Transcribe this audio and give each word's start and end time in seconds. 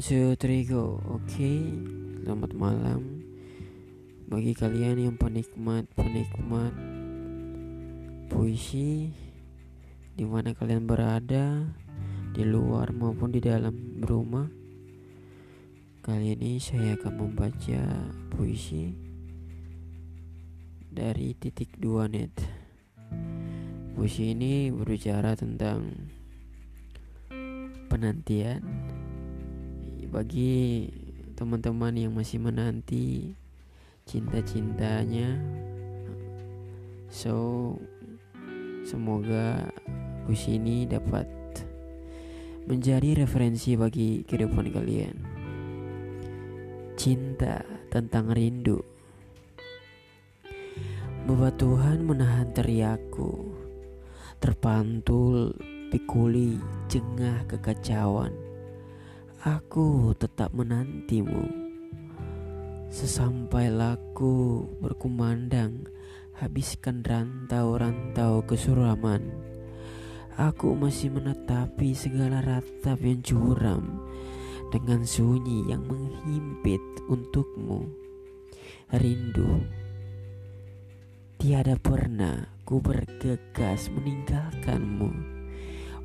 two, 0.00 0.32
three, 0.40 0.64
go. 0.64 1.04
Oke, 1.04 1.52
selamat 2.24 2.56
malam 2.56 3.20
bagi 4.24 4.56
kalian 4.56 4.96
yang 4.96 5.16
penikmat-penikmat 5.20 6.72
puisi 8.32 9.12
di 10.16 10.24
mana 10.24 10.56
kalian 10.56 10.88
berada 10.88 11.60
di 12.32 12.40
luar 12.40 12.96
maupun 12.96 13.36
di 13.36 13.44
dalam 13.44 14.00
rumah. 14.00 14.48
Kali 16.00 16.32
ini 16.32 16.56
saya 16.56 16.96
akan 16.96 17.12
membaca 17.12 17.84
puisi 18.32 18.96
dari 20.88 21.36
titik 21.36 21.76
dua 21.76 22.08
net. 22.08 22.32
Puisi 23.92 24.32
ini 24.32 24.72
berbicara 24.72 25.36
tentang 25.36 26.08
penantian 27.92 28.93
bagi 30.14 30.86
teman-teman 31.34 31.90
yang 31.98 32.14
masih 32.14 32.38
menanti 32.38 33.34
cinta-cintanya. 34.06 35.42
So 37.10 37.74
semoga 38.86 39.66
puisi 40.22 40.62
ini 40.62 40.86
dapat 40.86 41.26
menjadi 42.70 43.26
referensi 43.26 43.74
bagi 43.74 44.22
kehidupan 44.22 44.70
kalian. 44.70 45.16
Cinta 46.94 47.66
tentang 47.90 48.30
rindu. 48.30 48.78
Bahwa 51.26 51.50
Tuhan 51.58 52.06
menahan 52.06 52.54
teriakku 52.54 53.50
terpantul 54.38 55.58
pikuli 55.90 56.62
jengah 56.86 57.42
kekacauan 57.50 58.53
Aku 59.44 60.16
tetap 60.16 60.56
menantimu. 60.56 61.44
Sesampai 62.88 63.68
laku 63.68 64.64
berkumandang 64.80 65.84
Habiskan 66.40 67.04
rantau-rantau 67.04 68.40
kesuraman. 68.48 69.20
Aku 70.40 70.72
masih 70.72 71.12
menetapi 71.12 71.92
segala 71.92 72.40
ratap 72.40 72.96
yang 73.04 73.20
curam 73.20 74.00
Dengan 74.72 75.04
sunyi 75.04 75.68
yang 75.68 75.84
menghimpit 75.92 76.80
untukmu. 77.12 77.84
Rindu. 78.96 79.60
Tiada 81.36 81.76
pernah 81.76 82.48
ku 82.64 82.80
bergegas 82.80 83.92
meninggalkanmu. 83.92 85.12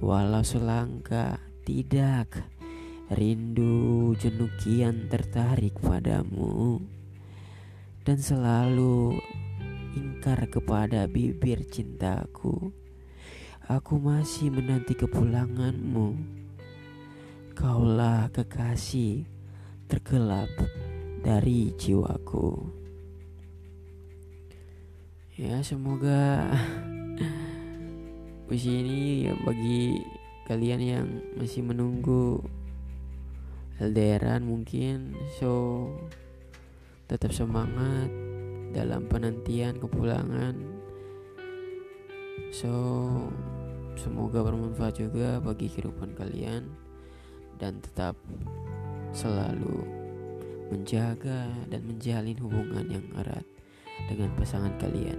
Walau 0.00 0.40
selangkah 0.40 1.36
tidak 1.68 2.55
Rindu 3.06 4.18
jenuh 4.18 4.50
kian 4.58 5.06
tertarik 5.06 5.78
padamu. 5.78 6.82
Dan 8.02 8.18
selalu 8.18 9.22
ingkar 9.94 10.50
kepada 10.50 11.06
bibir 11.06 11.62
cintaku. 11.70 12.74
Aku 13.70 14.02
masih 14.02 14.50
menanti 14.50 14.98
kepulanganmu. 14.98 16.18
Kaulah 17.54 18.26
kekasih 18.34 19.22
tergelap 19.86 20.50
dari 21.22 21.70
jiwaku. 21.78 22.58
Ya 25.38 25.62
semoga 25.62 26.42
puisi 28.50 28.82
ini 28.82 29.30
ya 29.30 29.34
bagi 29.46 30.02
kalian 30.50 30.80
yang 30.82 31.06
masih 31.38 31.62
menunggu 31.62 32.42
LDRan 33.80 34.46
mungkin 34.46 35.12
so 35.36 35.86
tetap 37.06 37.30
semangat 37.30 38.08
dalam 38.72 39.06
penantian 39.06 39.78
kepulangan 39.78 40.56
so 42.52 42.72
semoga 43.96 44.44
bermanfaat 44.44 45.00
juga 45.00 45.40
bagi 45.40 45.68
kehidupan 45.68 46.16
kalian 46.16 46.68
dan 47.56 47.80
tetap 47.80 48.16
selalu 49.16 49.84
menjaga 50.68 51.46
dan 51.70 51.82
menjalin 51.86 52.36
hubungan 52.42 52.86
yang 52.90 53.06
erat 53.22 53.46
dengan 54.10 54.30
pasangan 54.36 54.74
kalian. 54.76 55.18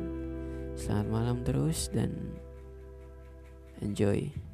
Selamat 0.78 1.08
malam 1.10 1.38
terus 1.42 1.90
dan 1.90 2.14
enjoy. 3.82 4.47